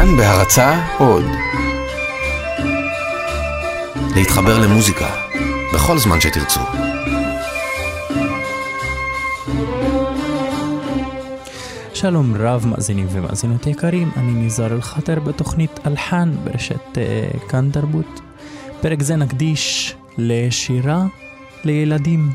[0.00, 1.24] כאן בהרצה עוד.
[4.16, 5.10] להתחבר למוזיקה,
[5.74, 6.60] בכל זמן שתרצו.
[11.94, 18.20] שלום רב מאזינים ומאזינות יקרים, אני ניזאר אל-חטר בתוכנית אלחן ברשת uh, כאן תרבות.
[18.80, 21.02] פרק זה נקדיש לשירה
[21.64, 22.30] לילדים.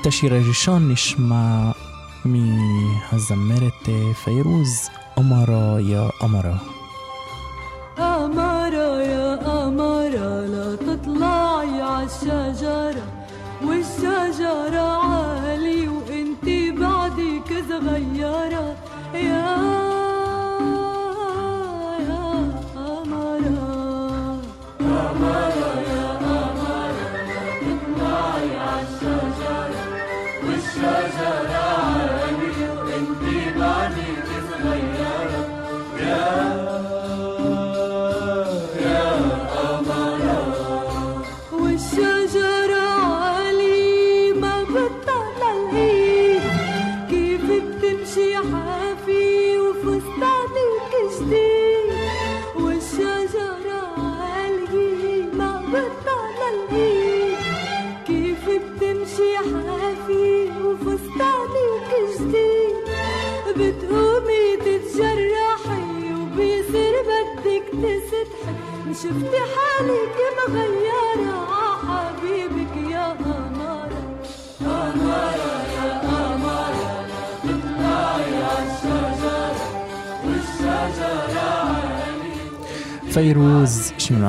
[0.00, 1.70] את השיר הראשון נשמע
[2.24, 6.56] מהזמרת אה, פיירוז, עמרה יא עמרה.
[7.98, 13.06] أمارة يا أمارة لا تطلعي عالشجرة
[13.62, 14.89] والشجرة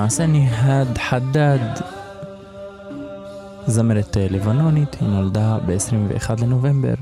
[0.02, 1.58] שמעשה ניהד חדד,
[3.66, 6.94] זמרת אה, לבנונית, היא נולדה ב-21 לנובמבר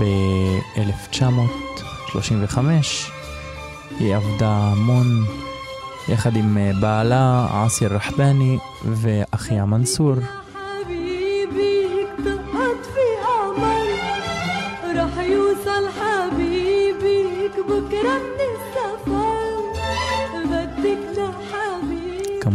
[0.00, 2.58] ב-1935.
[3.98, 5.24] היא עבדה המון
[6.08, 10.14] יחד עם אה, בעלה עאסיר רחבני ואחיה מנסור.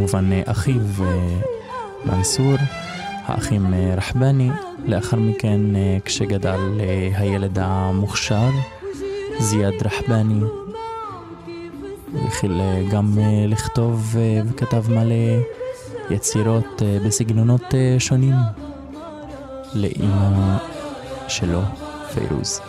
[0.05, 1.39] כמובן אה, אחיו אה,
[2.05, 2.53] מנסור,
[3.25, 4.49] האחים אה, רחבני.
[4.85, 5.61] לאחר מכן,
[6.05, 6.59] כשגדל
[7.16, 8.49] הילד המוכשר,
[9.39, 10.39] זיאד רחבני,
[12.25, 12.61] התחיל
[12.91, 13.17] גם
[13.47, 14.16] לכתוב
[14.49, 15.43] וכתב מלא
[16.09, 18.35] יצירות בסגנונות שונים
[19.73, 20.57] לאימא
[21.27, 21.61] שלו,
[22.13, 22.61] פיירוז.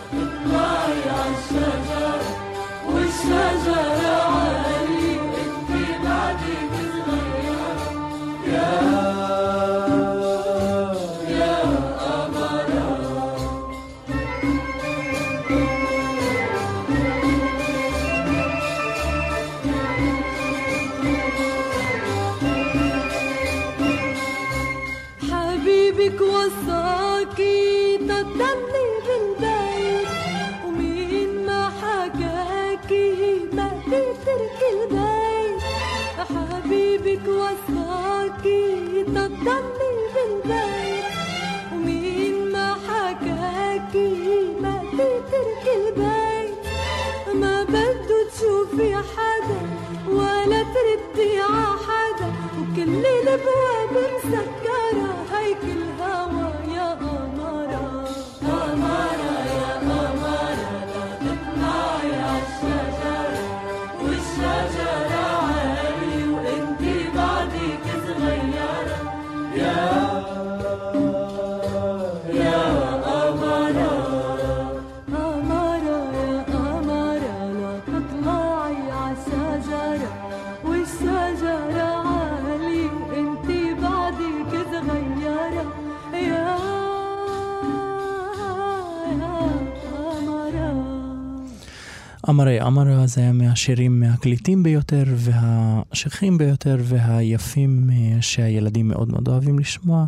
[92.67, 99.59] אמרי אמרה זה היה מהשירים מהקליטים ביותר והשכיחים ביותר והיפים אה, שהילדים מאוד מאוד אוהבים
[99.59, 100.07] לשמוע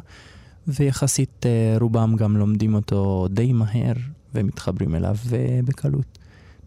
[0.69, 3.93] ויחסית אה, רובם גם לומדים אותו די מהר
[4.35, 6.19] ומתחברים אליו אה, בקלות.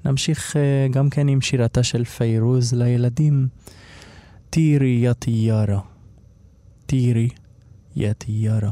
[0.06, 0.56] נמשיך
[0.92, 3.48] גם כן עם שירתה של פיירוז לילדים,
[4.50, 5.80] טירי יא טיארה.
[6.86, 7.30] טירי
[7.96, 8.72] יא טיארה.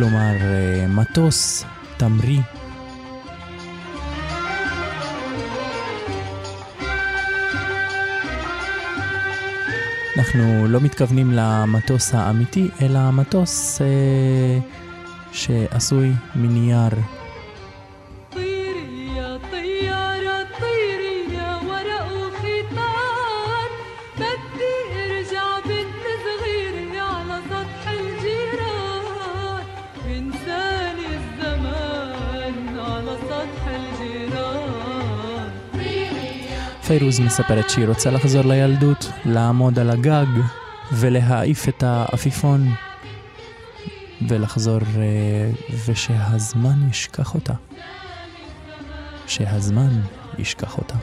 [0.00, 1.64] כלומר אה, מטוס
[1.96, 2.40] תמריא.
[10.18, 14.58] אנחנו לא מתכוונים למטוס האמיתי, אלא מטוס אה,
[15.32, 16.90] שעשוי מנייר
[36.90, 40.26] פיירוז מספרת שהיא רוצה לחזור לילדות, לעמוד על הגג
[40.92, 42.66] ולהעיף את העפיפון
[44.28, 45.50] ולחזור אה,
[45.86, 47.54] ושהזמן ישכח אותה.
[49.26, 50.00] שהזמן
[50.38, 50.94] ישכח אותה.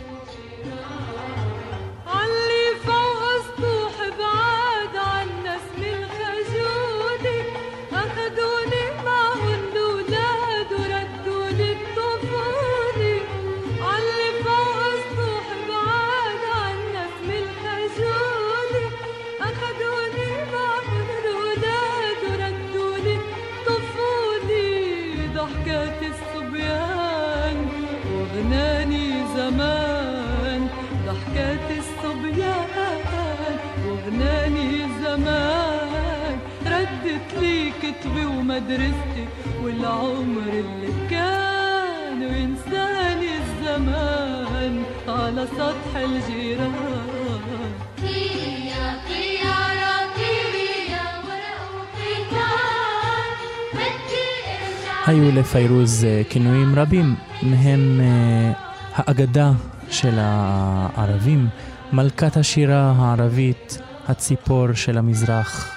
[55.57, 58.51] לפיירוז אה, כינויים רבים, מהם אה,
[58.95, 59.51] האגדה
[59.89, 61.47] של הערבים,
[61.93, 63.77] מלכת השירה הערבית,
[64.07, 65.76] הציפור של המזרח.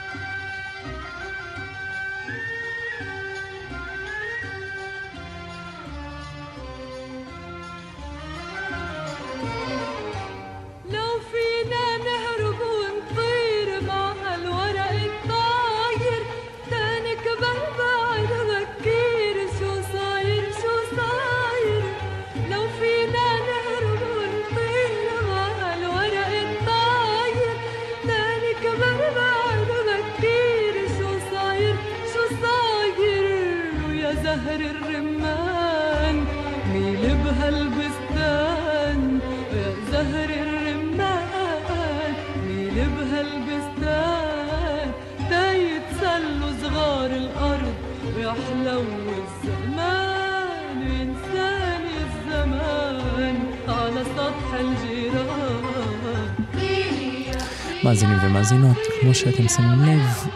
[58.30, 60.30] ומאזינות, כמו שאתם שמים לב,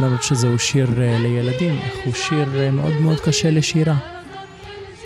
[0.00, 3.96] למרות שזהו שיר אה, לילדים, אך הוא שיר אה, מאוד מאוד קשה לשירה.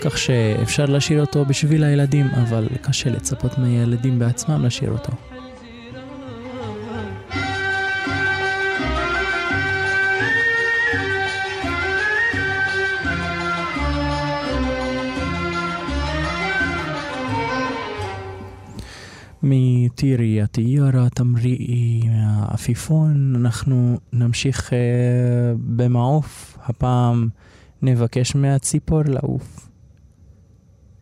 [0.01, 5.30] כך שאפשר לשיר אותו בשביל הילדים, אבל קשה לצפות מהילדים בעצמם לשיר אותו.
[19.43, 24.77] מטירי הטיארה, תמריאי מהעפיפון, אנחנו נמשיך אה,
[25.55, 27.29] במעוף, הפעם
[27.81, 29.69] נבקש מהציפור לעוף.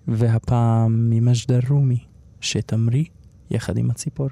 [0.07, 1.99] והפעם ממג'דל רומי,
[2.41, 3.05] שתמריא
[3.51, 4.29] יחד עם הציפור.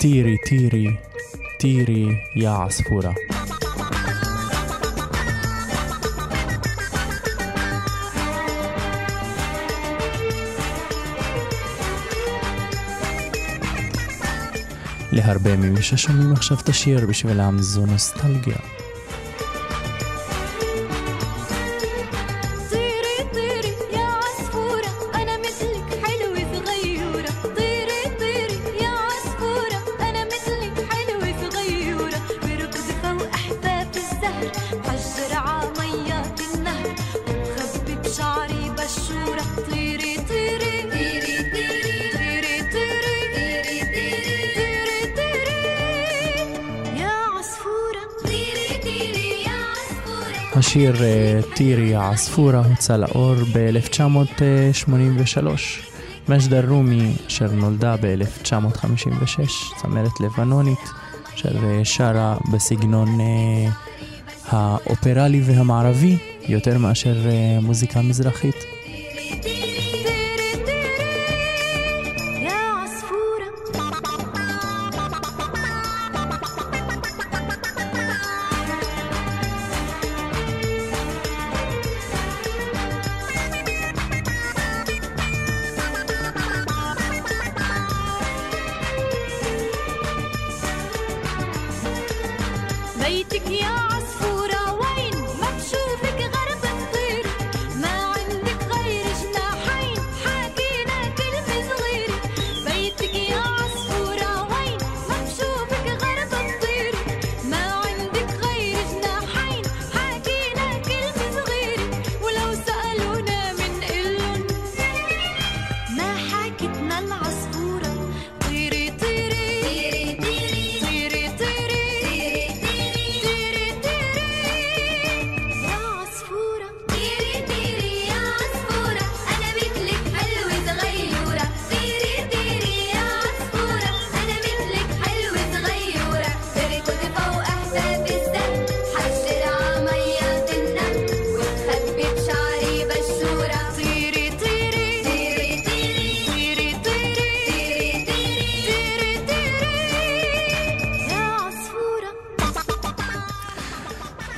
[0.00, 0.86] טירי, טירי,
[1.58, 2.06] טירי,
[2.36, 3.12] יא עספורה.
[15.14, 18.73] להרבה ממי ששומעים עכשיו את השיר בשבילם זו נוסטלגיה.
[50.74, 55.46] השיר אה, טירי העספורה הוצא לאור ב-1983.
[56.28, 59.40] מג'דל רומי, אשר נולדה ב-1956,
[59.82, 60.78] צמרת לבנונית,
[61.34, 63.70] אשר אה, שרה בסגנון אה,
[64.46, 67.16] האופרלי והמערבי, יותר מאשר
[67.62, 68.73] מוזיקה מזרחית.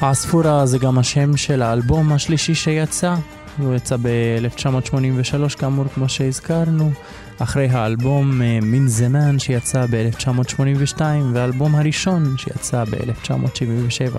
[0.07, 3.15] העצפורה זה גם השם של האלבום השלישי שיצא.
[3.59, 6.91] הוא יצא ב-1983 כאמור כמו שהזכרנו,
[7.39, 11.01] אחרי האלבום אה, מין זמן שיצא ב-1982
[11.33, 14.19] והאלבום הראשון שיצא ב-1977.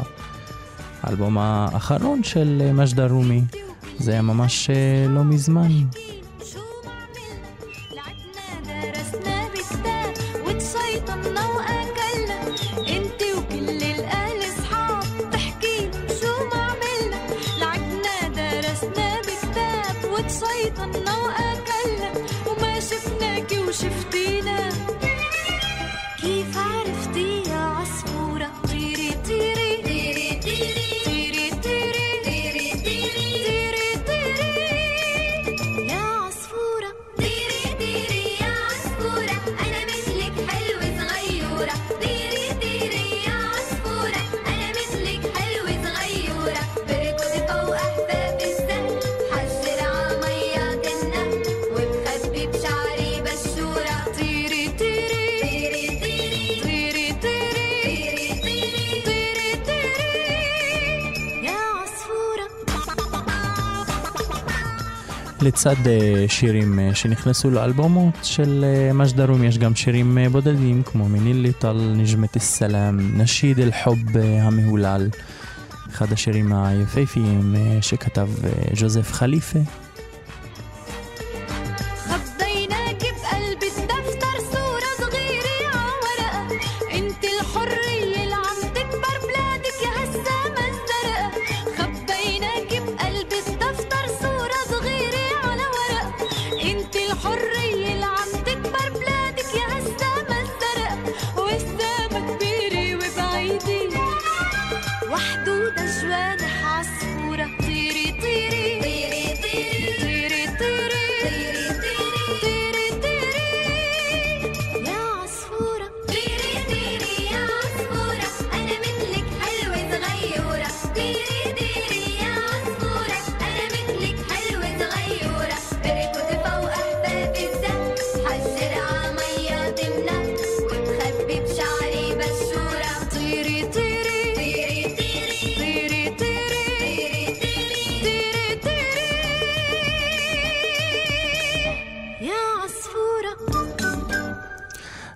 [1.04, 3.42] האלבום האחרון של אה, מג'דה רומי,
[4.00, 5.72] זה היה ממש אה, לא מזמן.
[65.42, 71.10] לצד אה, שירים אה, שנכנסו לאלבומות של אה, מג'דה רומי יש גם שירים בודדים כמו
[71.10, 73.98] מינילי טל, נג'מת א-סלאם, נשיד אל-חוב
[74.42, 75.10] המהולל,
[75.90, 78.30] אחד השירים היפהפיים שכתב
[78.76, 79.60] ג'וזף חליפה.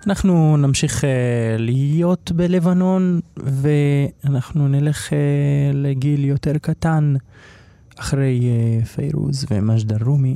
[0.08, 1.06] אנחנו נמשיך uh,
[1.58, 5.14] להיות בלבנון ואנחנו נלך uh,
[5.74, 7.16] לגיל יותר קטן
[8.00, 10.36] אחרי uh, פיירוז ומג'דה רומי,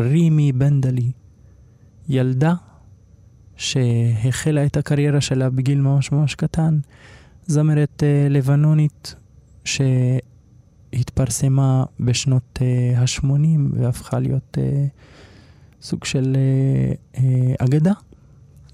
[0.00, 1.10] רימי בנדלי,
[2.08, 2.54] ילדה
[3.56, 6.78] שהחלה את הקריירה שלה בגיל ממש ממש קטן,
[7.46, 9.14] זמרת uh, לבנונית
[10.94, 12.62] שהתפרסמה בשנות uh,
[12.98, 14.60] ה-80 והפכה להיות uh,
[15.82, 17.20] סוג של uh, uh,
[17.58, 17.92] אגדה.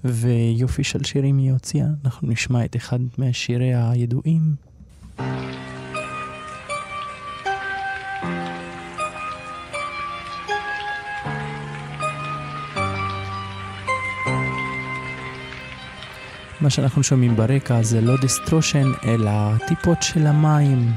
[0.05, 1.87] ויופי של שירים היא הוציאה.
[2.05, 4.55] אנחנו נשמע את אחד מהשיריה הידועים.
[16.61, 19.31] מה שאנחנו שומעים ברקע זה לא distortion, אלא
[19.67, 20.91] טיפות של המים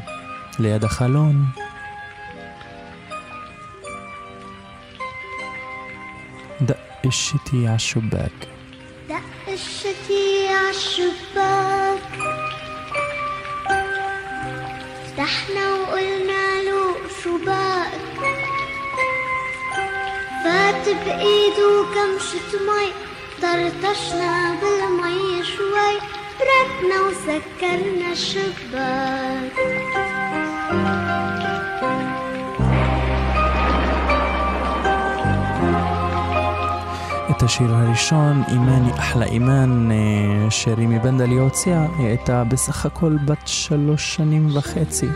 [0.59, 1.45] ליד החלון.
[6.63, 8.56] דק איתי השובק.
[9.57, 12.01] دقشتي عالشباك.
[15.07, 17.91] فتحنا وقلنا له شو باك
[20.45, 22.89] فات بإيده كمشة مي
[23.43, 25.95] طرطشنا بالمي شوي.
[26.39, 29.86] بركنا وسكرنا الشباك.
[37.37, 43.49] את השיר הראשון, אימני אחלה אימן, אה, שרימי בנדלי הוציאה, היא הייתה בסך הכל בת
[43.49, 45.07] שלוש שנים וחצי.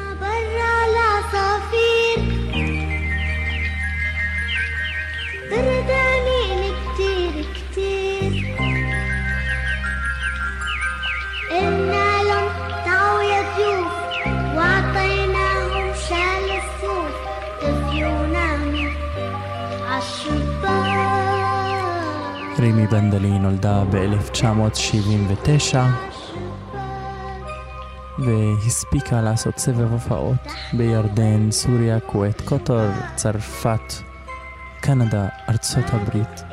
[23.65, 25.77] נולדה ב-1979
[28.19, 30.37] והספיקה לעשות סבב הופעות
[30.73, 33.95] בירדן, סוריה, כווית, קוטר, צרפת,
[34.81, 36.45] קנדה, ארצות הברית.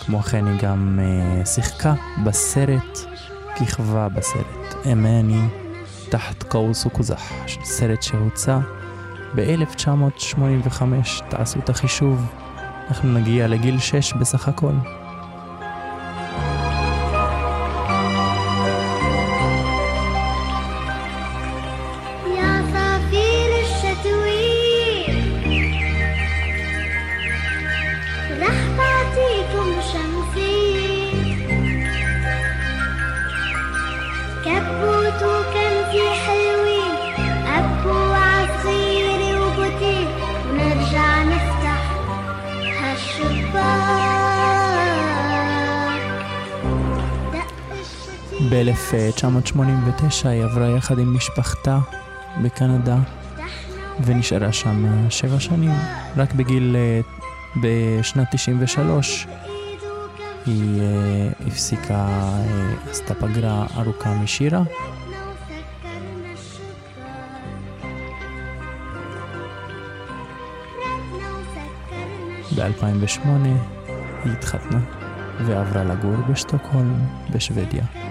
[0.00, 1.94] כמו כן היא גם אה, שיחקה
[2.24, 2.98] בסרט,
[3.56, 5.42] כיכבה בסרט אמני
[6.08, 7.32] תחת קאוס וקוזח,
[7.64, 8.58] סרט שהוצא
[9.34, 10.82] ב-1985,
[11.28, 12.32] תעשו את החישוב,
[12.88, 14.72] אנחנו נגיע לגיל 6 בסך הכל.
[48.92, 51.78] ב-1989 היא עברה יחד עם משפחתה
[52.42, 52.96] בקנדה
[54.04, 55.70] ונשארה שם שבע שנים.
[56.16, 57.00] רק בגיל, אה,
[57.62, 59.26] בשנת 93
[60.46, 64.62] היא אה, הפסיקה, אה, עשתה פגרה ארוכה משירה,
[72.56, 73.28] ב-2008
[74.24, 74.80] היא התחתנה
[75.46, 78.01] ועברה לגור בשטוקהולם בשוודיה.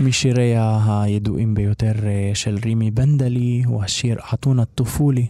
[0.00, 5.26] משיריה הידועים ביותר אה, של רימי בנדלי הוא השיר עטון הטופולי.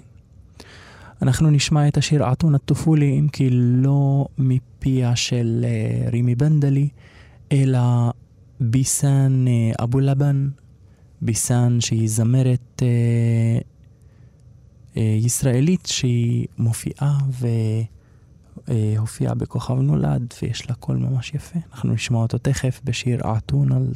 [1.23, 6.89] אנחנו נשמע את השיר עטון הטופולי אם כי לא מפיה של אה, רימי בנדלי,
[7.53, 7.81] אלא
[8.61, 10.49] ביסן אה, אבו לבן,
[11.23, 12.83] ביסן שהיא זמרת
[14.97, 17.19] ישראלית שהיא מופיעה
[18.69, 21.59] והופיעה בכוכב נולד ויש לה קול ממש יפה.
[21.73, 23.87] אנחנו נשמע אותו תכף בשיר עטון על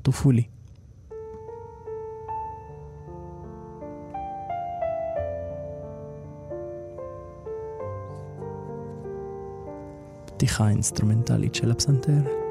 [10.37, 12.44] פתיחה אינסטרומנטלית של הפסנתר.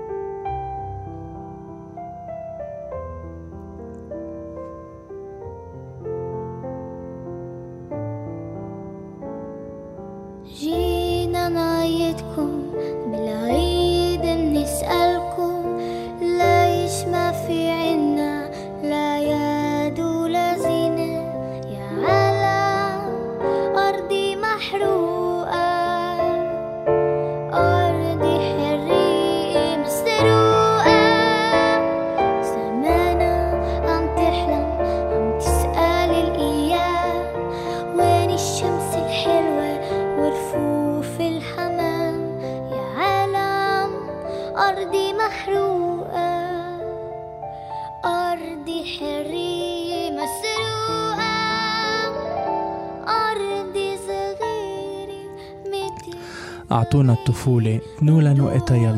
[57.43, 58.92] טופולי, תנו לנו את הילדות.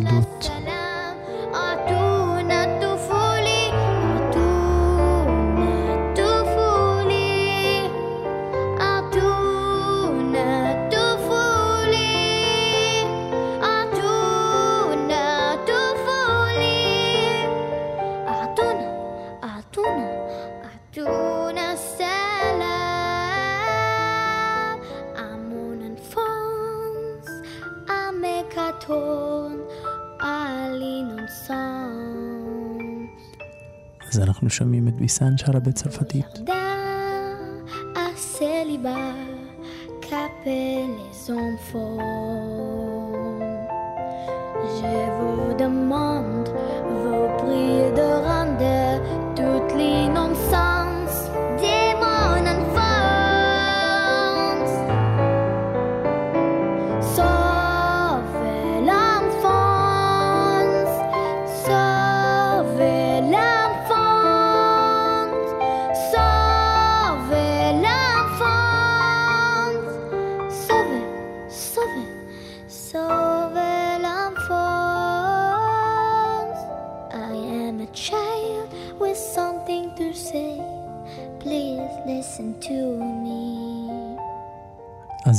[34.55, 36.54] שומעים את ביסן שרה בצרפתית.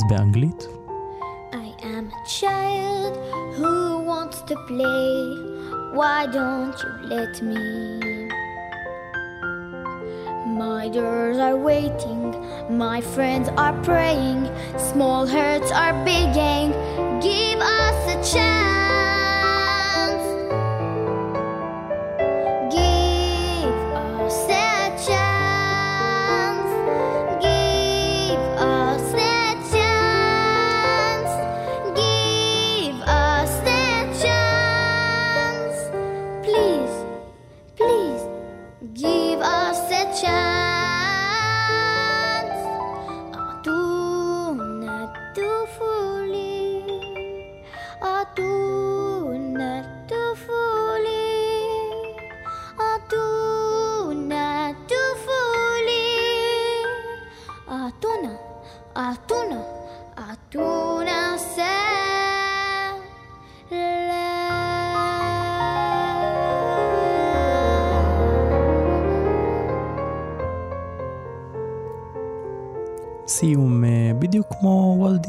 [0.08, 0.68] באנגלית.
[1.52, 3.12] I am a child
[3.56, 3.74] who
[4.10, 5.10] wants to play.
[5.98, 7.62] Why don't you let me?
[10.62, 12.22] My doors are waiting,
[12.84, 14.42] my friends are praying,
[14.90, 16.68] small hearts are begging.
[17.20, 18.75] Give us a chance.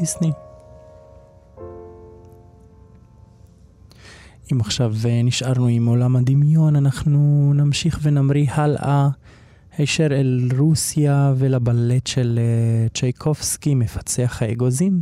[0.09, 0.31] דיסני.
[4.53, 9.09] אם עכשיו אה, נשארנו עם עולם הדמיון, אנחנו נמשיך ונמריא הלאה
[9.77, 15.01] הישר אל רוסיה ולבלט של אה, צ'ייקובסקי, מפצח האגוזים.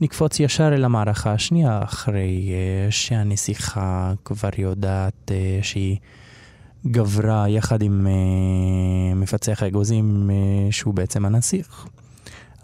[0.00, 5.30] נקפוץ ישר אל המערכה השנייה, אחרי אה, שהנסיכה כבר יודעת
[5.62, 5.96] שהיא
[6.86, 8.06] גברה יחד עם
[9.16, 10.30] מפצח האגוזים,
[10.70, 11.86] שהוא בעצם הנסיך,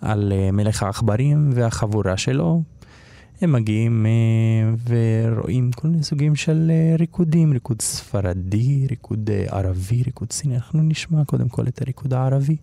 [0.00, 2.62] על אה, מלך העכברים והחבורה שלו.
[3.40, 10.32] הם מגיעים אה, ורואים כל מיני סוגים של אה, ריקודים, ריקוד ספרדי, ריקוד ערבי, ריקוד
[10.32, 10.54] סיני.
[10.54, 12.56] אנחנו נשמע קודם כל את הריקוד הערבי.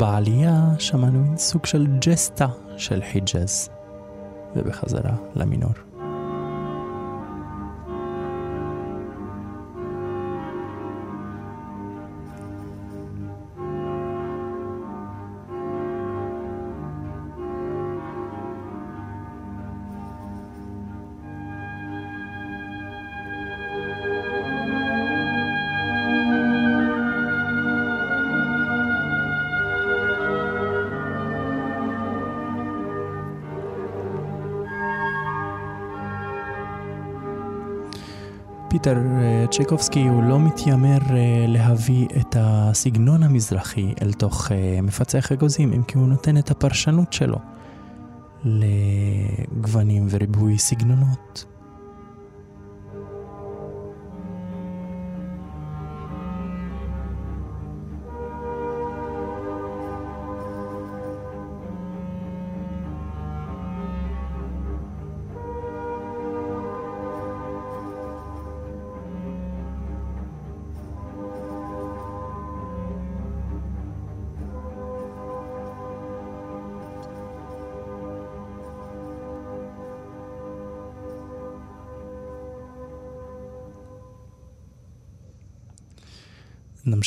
[0.00, 3.68] בעלייה שמענו סוג של ג'סטה של חיג'אז,
[4.56, 5.89] ובחזרה למינור.
[38.82, 45.32] פיטר אה, צ'ייקובסקי הוא לא מתיימר אה, להביא את הסגנון המזרחי אל תוך אה, מפצח
[45.32, 47.38] אגוזים, אם כי הוא נותן את הפרשנות שלו
[48.44, 51.44] לגוונים וריבוי סגנונות.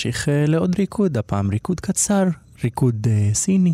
[0.05, 2.23] נמשיך אה, לעוד ריקוד, הפעם ריקוד קצר,
[2.63, 3.73] ריקוד אה, סיני.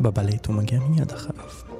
[0.00, 1.71] בבלט הוא מגיע מיד אחריו.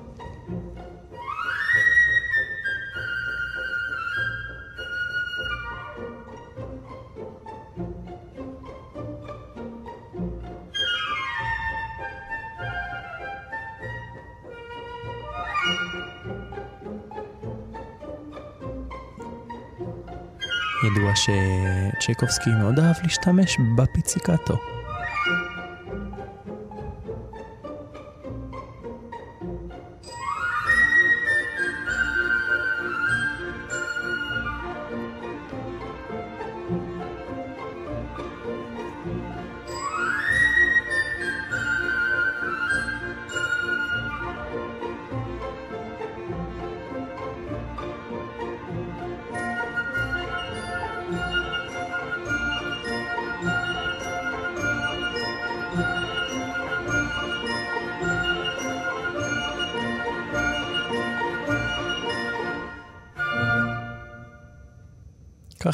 [21.22, 24.71] שצ'ייקובסקי מאוד אהב להשתמש בפיציקטו.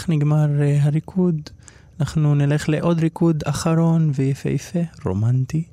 [0.09, 1.41] נגמר אה, הריקוד.
[2.01, 5.65] אנחנו נלך לעוד ריקוד אחרון ויפהפה, רומנטי,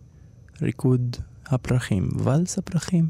[0.61, 3.09] ריקוד הפרחים, ואלס הפרחים.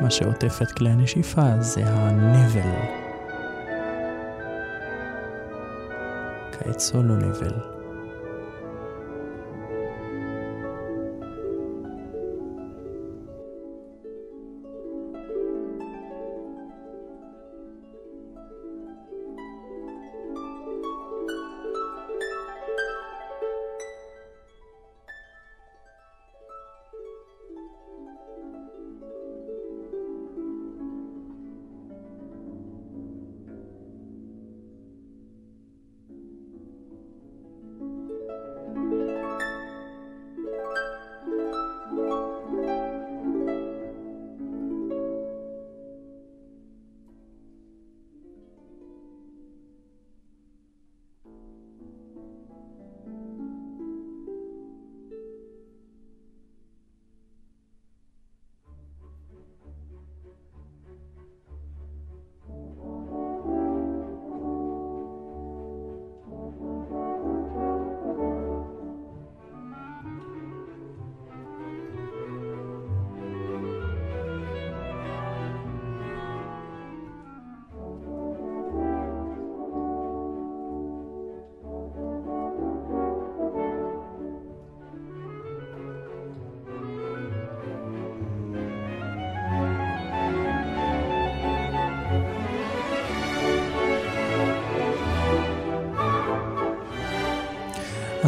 [0.00, 2.70] מה שעוטף את כלי הנשיפה זה הנבל.
[6.52, 7.79] כעת סולו נבל.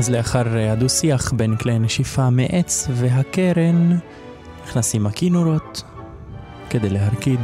[0.03, 3.99] אז לאחר הדו-שיח בין כלי נשיפה מעץ והקרן,
[4.65, 5.83] נכנסים הכינורות
[6.71, 7.41] כדי להרקיד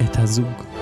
[0.00, 0.73] את הזוג.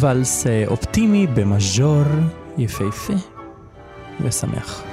[0.00, 2.02] ואלס אה, אופטימי במז'ור
[2.58, 3.12] יפהפה
[4.20, 4.89] ושמח.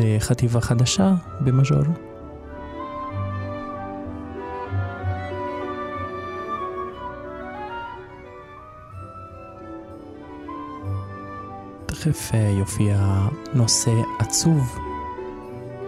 [0.00, 1.84] אה, חטיבה חדשה במז'ור.
[11.86, 12.98] תכף אה, יופיע
[13.54, 14.78] נושא עצוב.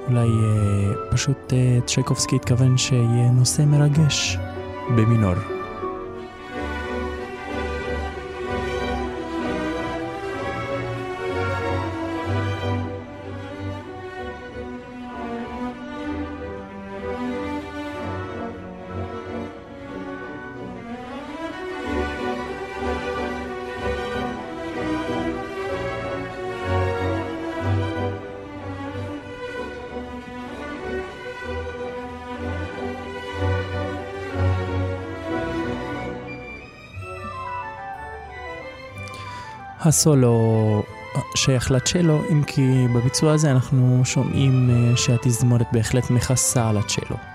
[0.08, 1.52] אולי אה, פשוט
[1.86, 4.38] צ'קובסקי התכוון שיהיה נושא מרגש
[4.96, 5.51] במינור.
[39.84, 40.82] הסולו
[41.34, 47.31] שייך לצ'לו, אם כי בביצוע הזה אנחנו שומעים אה, שהתזמורת בהחלט מכסה על הצ'לו.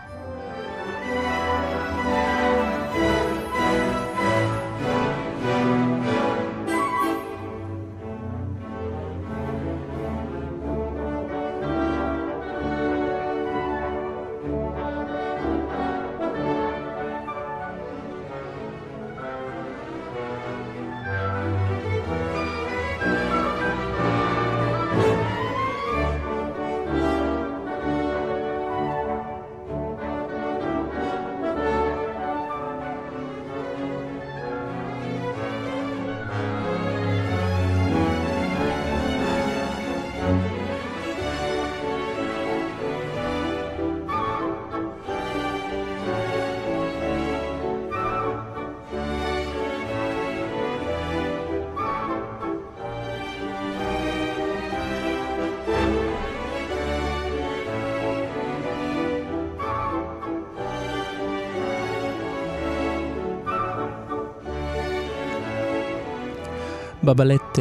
[67.07, 67.59] בבלט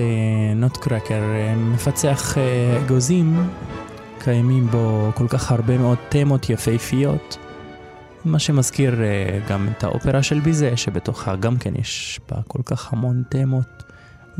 [0.56, 1.22] נוטקרקר
[1.56, 3.48] מפצח אה, אגוזים,
[4.18, 7.38] קיימים בו כל כך הרבה מאוד תמות יפהפיות,
[8.24, 12.92] מה שמזכיר אה, גם את האופרה של ביזה, שבתוכה גם כן יש בה כל כך
[12.92, 13.82] המון תמות,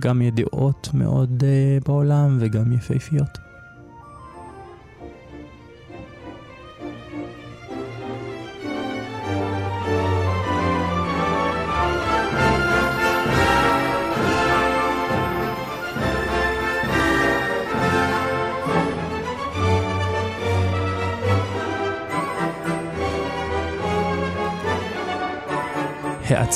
[0.01, 3.46] גם ידועות מאוד אה, בעולם וגם יפהפיות.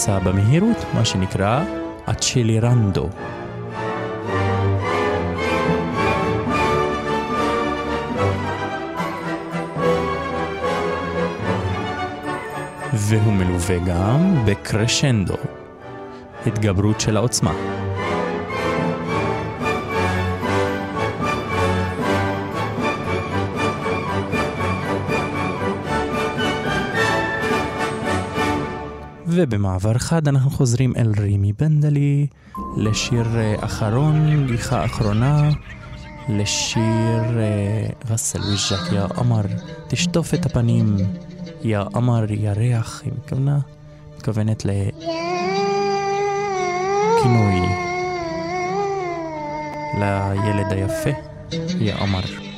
[0.00, 1.64] האצה במהירות, מה שנקרא
[2.10, 3.08] אצ'לירנדו.
[12.92, 15.36] והוא מלווה גם בקרשנדו,
[16.46, 17.79] התגברות של העוצמה.
[29.50, 32.26] ובמעבר חד אנחנו חוזרים אל רימי בנדלי,
[32.76, 35.50] לשיר אה, אחרון, גיחה אחרונה,
[36.28, 37.22] לשיר
[38.10, 39.40] ראסל וז'ק, יא עמר,
[39.88, 40.96] תשטוף את הפנים,
[41.62, 43.58] יא עמר, ירח, היא מתכוונה,
[44.16, 44.64] מתכוונת
[47.16, 47.60] לכינוי
[49.98, 51.10] לילד היפה,
[51.80, 52.49] יא עמר.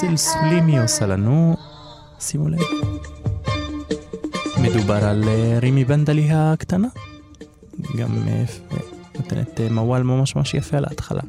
[0.00, 1.56] סלסולים היא עושה לנו,
[2.20, 2.58] שימו לב.
[4.62, 6.88] מדובר על אה, רימי בנדלי הקטנה.
[7.96, 8.44] גם אה,
[9.14, 11.20] נותנת אה, מוואל ממש ממש יפה על ההתחלה.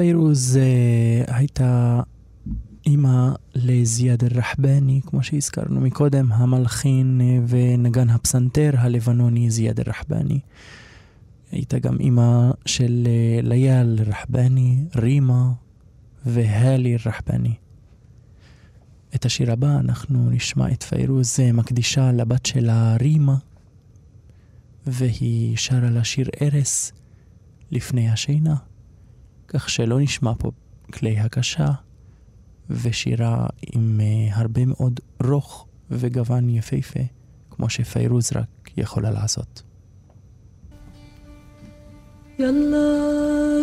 [0.00, 2.00] פיירוז אה, הייתה
[2.86, 10.40] אימא לזיאד אל-רחבני, כמו שהזכרנו מקודם, המלחין אה, ונגן הפסנתר הלבנוני זיאד אל-רחבני.
[11.52, 15.52] הייתה גם אימא של אה, ליאל אל-רחבני, רימה
[16.26, 17.54] והלי אל-רחבני.
[19.14, 23.36] את השיר הבא אנחנו נשמע את פיירוז מקדישה לבת שלה רימה,
[24.86, 26.92] והיא שרה לה שיר ארס
[27.70, 28.54] לפני השינה,
[29.52, 30.50] כך שלא נשמע פה
[30.92, 31.68] כלי הקשה
[32.70, 37.00] ושירה עם אה, הרבה מאוד רוך וגוון יפהפה,
[37.50, 39.62] כמו שפיירוז רק יכולה לעשות.
[42.38, 43.59] יאללה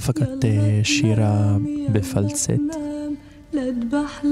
[0.00, 2.60] فكرت الشيرة بفلسات
[3.52, 4.22] لا تبح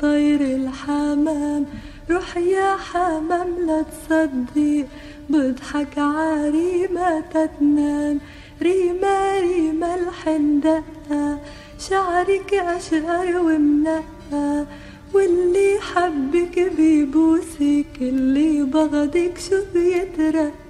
[0.00, 1.64] طير الحمام.
[2.10, 4.86] روح يا حمام لا تصدق.
[5.30, 8.18] بضحك عريمة تتنام.
[8.62, 11.38] ريما ريما الحندقة.
[11.78, 14.66] شعرك أشقر ومنقى.
[15.14, 20.65] واللي حبك بيبوسك اللي بغضك شو بيترقى.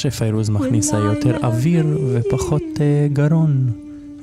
[0.00, 3.72] שפיירוז מכניסה יותר אוויר ופחות אה, גרון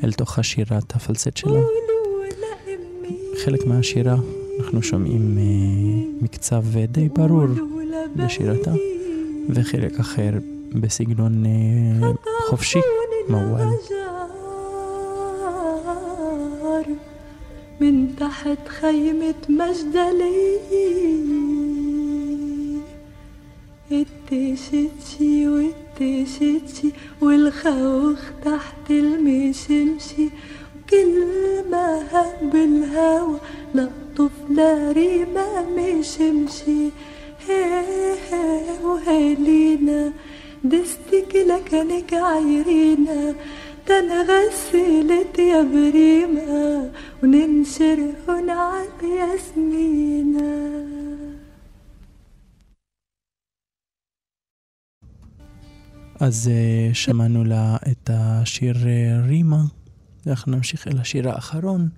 [0.04, 1.52] אל תוך השירת הפלצט שלה.
[1.52, 1.68] قولوا
[2.42, 4.16] لأمي חלק מהשירה
[4.60, 5.44] אנחנו שומעים אה,
[6.22, 7.48] מקצב אה, די ברור
[8.16, 8.72] בשירתה,
[9.50, 10.32] וחלק אחר
[10.74, 12.12] בסגנון אה,
[12.50, 12.80] חופשי,
[13.30, 13.62] موال.
[13.62, 14.04] الأشجار
[17.82, 20.58] من تحت خيمة مجدلي
[24.31, 30.29] تشتشي وتشتشي والخوخ تحت المشمشي.
[30.91, 31.25] كل
[31.71, 33.39] ما هب الهوى
[33.75, 36.85] لطف ناري ما مشمشي.
[37.47, 37.85] هي
[38.31, 40.13] هي وهلينا
[40.65, 43.35] دستك لكنك عيرينا.
[43.89, 46.91] ده غسلت يا بريمة
[47.23, 47.99] وننشر
[48.29, 50.98] هنا على ياسمينه
[56.21, 59.63] אז אה, שמענו לה את השיר אה, רימה,
[60.27, 61.89] ואנחנו נמשיך אל השיר האחרון,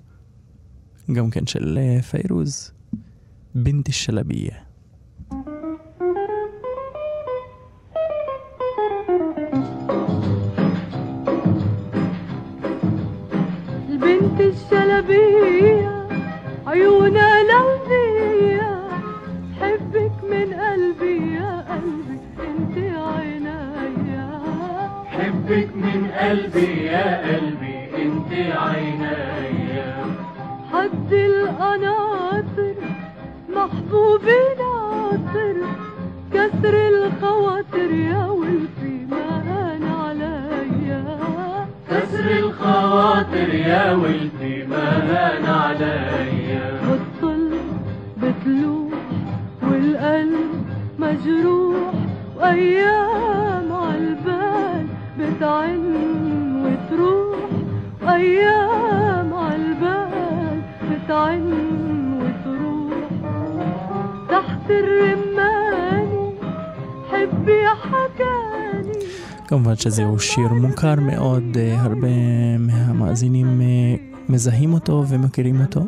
[1.13, 2.71] גם כן של אה, פיירוז,
[3.55, 4.70] בינתי שלביה.
[26.21, 29.95] قلبي يا قلبي انت عينيا
[30.73, 32.75] حد القناطر
[33.57, 35.57] محبوبي ناطر
[36.35, 41.05] كسر الخواطر يا ولفي مهان عليا.
[41.91, 46.81] كسر الخواطر يا ولدي ما هان عليا.
[46.87, 47.51] بتطل
[48.23, 48.93] بتلوح
[49.63, 50.65] والقلب
[50.99, 51.93] مجروح
[52.37, 54.87] وأيام عالبال
[55.19, 55.90] بتعن
[58.20, 61.52] وايام عالبال بتعن
[62.22, 63.10] وتروح
[64.30, 66.32] تحت الرماني
[67.12, 69.06] حبي حكاني
[69.48, 72.08] כמובן שזהו שיר מוכר מאוד, אה, הרבה
[72.60, 73.96] מהמאזינים אה,
[74.30, 75.82] מזהים אותו ומכירים אותו.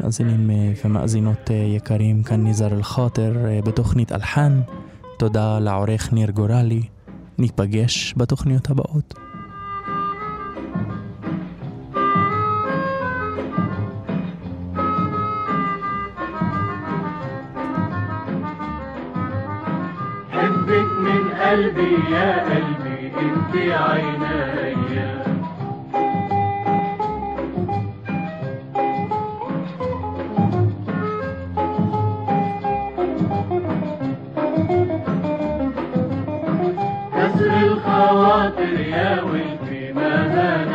[0.00, 4.60] מאזינים אה, ומאזינות אה, יקרים, כאן ניזר אל-חאטר אה, בתוכנית אלחן.
[5.18, 6.82] תודה לעורך ניר גורלי.
[7.38, 9.14] ניפגש בתוכניות הבאות.
[21.49, 25.23] قلبي يا قلبي انت عينيا
[37.13, 40.73] كسر الخواطر يا ولدي ما هان